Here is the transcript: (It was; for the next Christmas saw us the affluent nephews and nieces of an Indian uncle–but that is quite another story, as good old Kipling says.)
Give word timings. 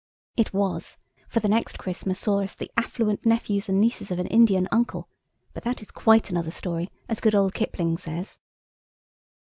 (It 0.35 0.51
was; 0.51 0.97
for 1.29 1.41
the 1.41 1.47
next 1.47 1.77
Christmas 1.77 2.19
saw 2.19 2.41
us 2.41 2.55
the 2.55 2.71
affluent 2.75 3.23
nephews 3.23 3.69
and 3.69 3.79
nieces 3.79 4.09
of 4.09 4.17
an 4.17 4.25
Indian 4.25 4.67
uncle–but 4.71 5.61
that 5.63 5.79
is 5.79 5.91
quite 5.91 6.31
another 6.31 6.49
story, 6.49 6.89
as 7.07 7.19
good 7.21 7.35
old 7.35 7.53
Kipling 7.53 7.97
says.) 7.97 8.39